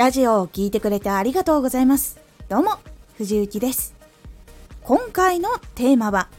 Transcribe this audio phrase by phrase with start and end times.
[0.00, 2.18] ラジオを聴いてくれてありがとうございます。
[2.48, 2.78] どうも、
[3.18, 3.94] 藤幸です。
[4.82, 6.30] 今回のテーマは、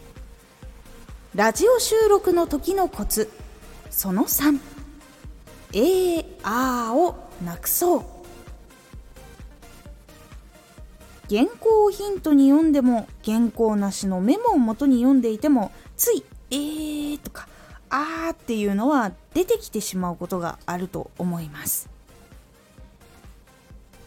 [1.36, 3.30] ラジオ収録の時のコツ、
[3.92, 4.60] その3、
[5.74, 8.04] えー、あーをなくそう。
[11.30, 17.48] 原稿をヒントに読んでも原稿なしのメモを元に読んでいてもつい「えー」とか
[17.92, 21.92] 「あー」っていうのは出てきてしまうことがあると思います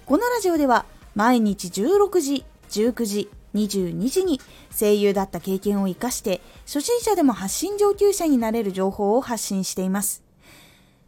[0.07, 4.39] このラジオでは毎日16時19時22時に
[4.79, 10.23] 声優だった経験を生かして初心者でも発信上級者になれる情報を発信しています。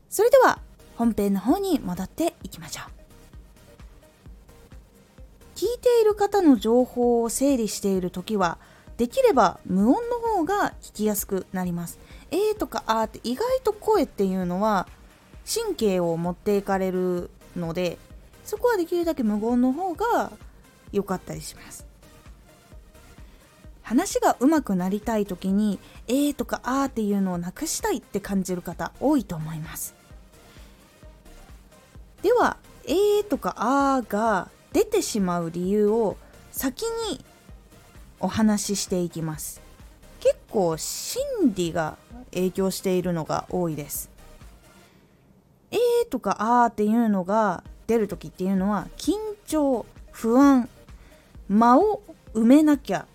[0.08, 0.60] それでは
[0.96, 2.90] 本編の方に戻っていきましょう。
[5.56, 8.56] 聞いている方の情報を整理している時は
[8.96, 11.98] できれば無音の方が聞きやすくなります。
[12.30, 14.88] えーとかあーって意外と声っていうのは
[15.46, 17.98] 神経を持っていかれるので
[18.46, 20.30] そこはできるだけ無言の方が
[20.92, 21.84] 良かったりします。
[23.82, 29.94] 話が上手くなりたい時に「えー」とか「あー」っていうのをなくしたいって感じる方多いと思います。
[32.22, 36.16] では「えー」とか「あー」が出てしまう理由を
[36.52, 37.24] 先に
[38.18, 39.60] お話ししていきます。
[40.20, 41.22] 結構心
[41.54, 41.98] 理が
[42.32, 44.08] 影響しているのが多いです。
[45.70, 49.14] えーとかあーっていうのが出る時っていうのは緊
[49.46, 50.68] 張不安
[51.48, 52.02] 間を
[52.34, 53.06] 埋めなきゃ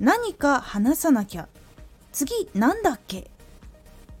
[0.00, 1.48] 何か話さなきゃ
[2.12, 3.30] 次なんだっけ？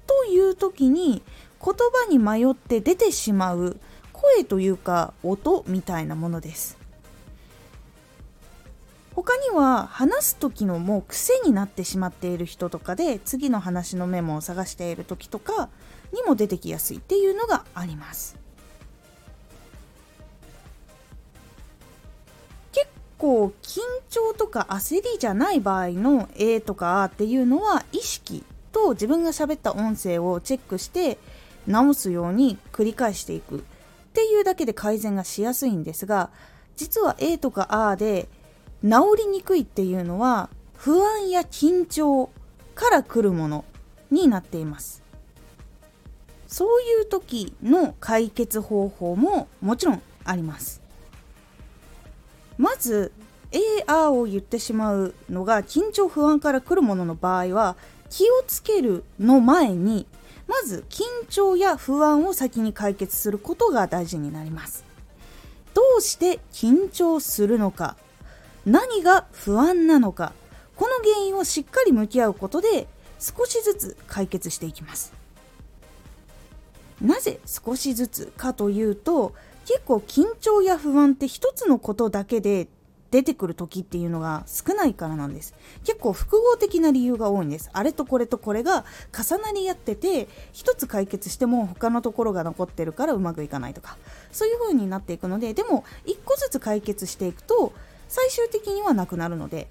[0.06, 1.22] という時に
[1.64, 3.78] 言葉に迷って出てしまう
[4.12, 6.76] 声というか音みたいなものです。
[9.14, 15.68] 他には話す時のもう癖になってしまっている人とかで次の話のメモを探している時とか
[16.12, 18.36] にも出てきやすいっていうのがあります。
[23.18, 23.80] 構緊
[24.10, 31.18] 張とか焦りじゃない場合の「え」とか「あ」っていうのは意識と自分が喋った音声をチェックして
[31.66, 33.60] 直すように繰り返していくっ
[34.12, 36.30] ていうだけで改善がしやすいんですが
[36.76, 38.28] 実は A とか A で
[38.82, 42.30] 治りにくいっていうのは不安や緊張
[42.74, 43.64] から来るもの
[44.10, 45.02] になっています。
[46.46, 50.83] そういう時の解決方法ももちろんあります。
[52.58, 53.12] まず
[53.86, 57.76] AR を言ってしまうのが緊張不安から来るものの場合は
[58.10, 60.06] 気をつけるの前に
[60.46, 64.84] まず緊張や不安を先に解決することが大事になります。
[65.72, 67.96] どうして緊張するのか
[68.64, 70.32] 何が不安なのか
[70.76, 72.86] この原因をしっかり向き合うことで
[73.18, 75.12] 少しずつ解決していきます。
[77.00, 82.68] なぜ少しずつかというと結構緊張や不安って一つのことだけで
[83.10, 85.54] 出てくる時っていうのが少ないからなんです。
[85.84, 87.70] 結構複合的な理由が多いんです。
[87.72, 93.96] あれとこれとこれが重なり合ってて一つ解決しても他のところが残ってるからうまくいかないとか。
[94.32, 97.72] そういう風になっていくのででも一個ずつ解決していくと
[98.08, 99.68] 最終的にはなくなるので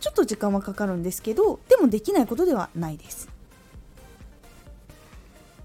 [0.00, 3.28] ちょっと時間はかかるんですけどでもできないことではないです。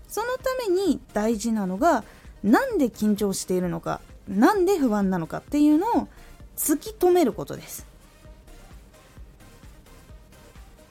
[0.08, 2.04] そのために大事なのが
[2.44, 6.08] なんで緊張しているのかなんで不安なのかっていうのを
[6.56, 7.86] 突き止めることです。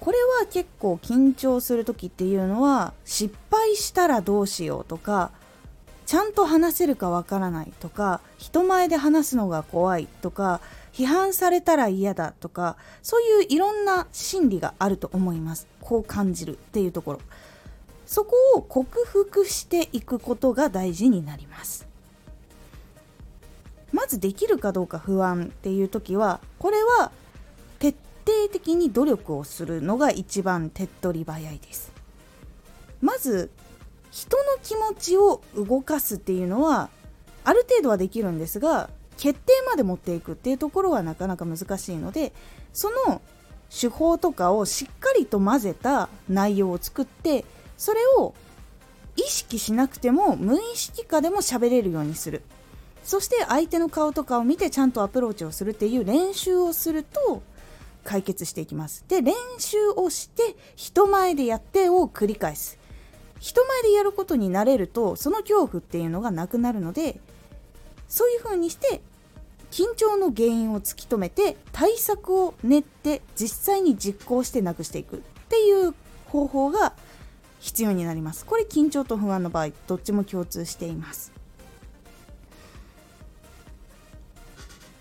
[0.01, 5.31] これは結構緊張する時っていうのは失敗したらどうしようとか
[6.07, 10.63] ちゃんと話せるかわからないとか人前で話すのが怖いとか
[10.93, 15.69] 批判されたら嫌だとかそういういろんな心理があると思います。
[15.81, 17.21] こう感じるっていうところ。
[18.11, 21.87] そこを克服していくことが大事になります。
[23.93, 27.13] まずできるかどうか不安っていう時はこれは
[27.79, 27.95] 徹
[28.27, 31.93] 底的に努力をするのが一番手っ取り早いです。
[33.01, 33.49] まず
[34.11, 36.91] 人の気持ちを動かすっていうのは
[37.45, 42.33] ある程度はできるんですが決定まで持っていくっていうところはなかなか難しいので
[42.73, 43.23] その
[43.71, 47.45] 手法とかをしっかりと混ぜた内容を作って
[47.81, 48.35] それを
[49.17, 52.43] 意識しなくても無意識化でも喋れるようにする。
[53.03, 57.43] そして相手の顔とかを見てちゃんとアプローチをするっていう練習をすると
[58.05, 59.07] 解決していきます。
[59.09, 62.79] で練習をして人前でやってを繰り返す。
[63.39, 67.19] 人前でやることになれるとその恐怖っていうのがなくなるので
[68.09, 69.01] そういう風にして
[69.71, 75.19] 緊張の原因を突き止めて対策を練って実際に実行してなくしていくっ
[75.49, 75.95] ていう
[76.27, 76.93] 方法が
[77.61, 78.45] 必要になります。
[78.45, 81.31] これ緊張と不安の場合どっちも共通しています。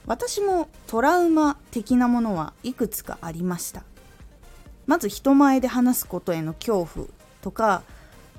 [0.06, 3.83] 私もトラウマ的なものはいくつかありました。
[4.88, 7.07] まず人前で話すことへの恐怖
[7.41, 7.83] とか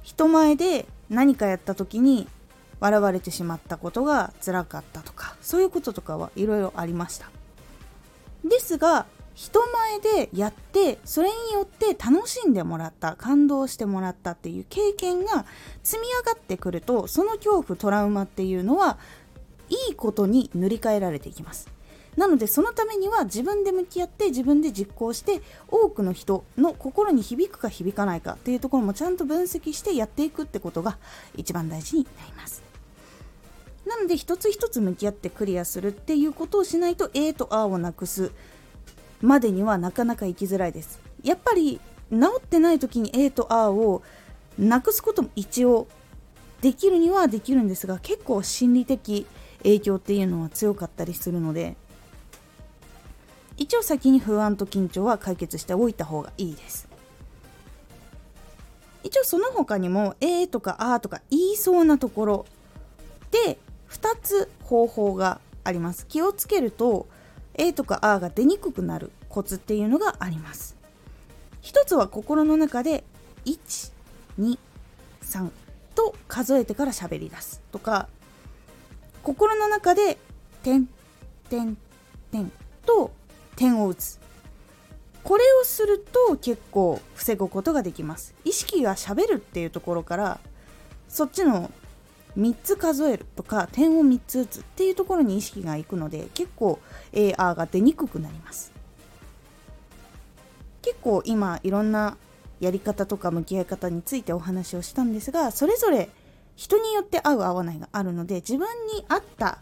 [0.03, 2.27] 人前で何かやった時に
[2.81, 7.31] 笑われてしまったことが辛かったとかそういうこととかはいろいろありました。
[8.45, 9.07] ですが
[9.41, 15.47] 人前でやってそれによって楽しんでもらった感動してもらったっていう経験が
[15.83, 18.99] 積み上がってくるとその恐怖トラウマっていうのは
[19.71, 21.71] いいことに塗り替えられていきます。
[22.19, 30.99] なのでそのためには自分で向き合って自分で実行して多くの人の心に響くか響かないかっていうところもちゃんと分析してやっていくってことが
[31.35, 32.63] 一番大事になります。
[33.87, 38.33] なので一つ一つ向き合ってクリアするっていうことをしないと A と R をなくす。
[39.21, 41.01] までにはなかなか行きづらいです。
[41.23, 41.81] やっぱり
[42.11, 44.03] 治ってない時に A と R を
[44.59, 45.87] なくすことも一応
[46.61, 49.27] できるにはできるんですが結構心理的
[49.63, 51.77] 影響っていうのは強かったりするので
[53.57, 56.89] 一応先に不安と緊張は解決しておいた方がいいです。
[59.03, 62.47] 一応その他にも「えー」とか「あー」とか言いそうなところ
[63.31, 63.59] で
[63.91, 66.07] 2つ方法があります。
[66.07, 67.07] 気をつけると
[67.61, 70.77] 「えー」とか「あー」が出にくくなるコツっていうのがあります。
[71.61, 73.05] 一つは心の中で
[73.45, 74.57] 123
[75.95, 78.09] と数えてから喋り出すとか
[79.23, 80.17] 心の中で
[80.63, 80.89] 点
[81.51, 81.77] 点
[82.33, 82.51] 点
[82.87, 83.11] と
[83.57, 84.19] 点を打つ。
[85.23, 88.35] これをすると結構防ぐことができます。
[88.47, 90.41] 意識がしゃべるっていうところから
[91.11, 91.71] そっちの
[92.39, 96.79] 3つ数えるとか点を3つ打つっていうところに意識がいくので結構
[97.13, 98.73] AR が出にくくなります
[100.83, 102.17] 結構今いろんな
[102.61, 106.11] やり方とか向き合い方についてお話をしたんですがそれぞれ
[106.57, 109.59] 人によって合う合わないがあるので自分に合った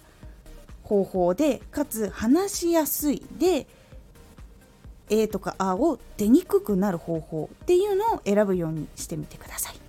[0.83, 3.67] 方法でかつ話しやすいで
[5.11, 9.88] A とか A を出にくくなる方法っていうのを選ぶようにしてみてください。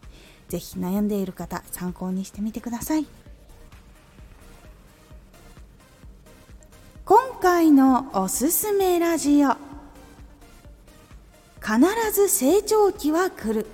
[0.50, 3.06] 是非悩んでいる方参考にしてみてください。
[7.06, 9.50] 今回のおすすめラジオ。
[11.62, 13.66] 必ず成長期は来る。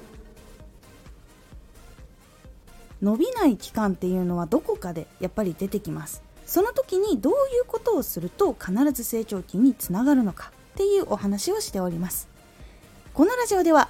[3.02, 6.24] 伸びない期間っていうのはどこかでやっぱり出てきます。
[6.46, 12.28] その時にどういうことをすると必ず成長期につながるのかっていうお話をしております。
[13.14, 13.90] このラジオでは